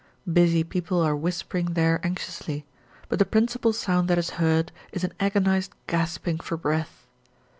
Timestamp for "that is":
4.07-4.31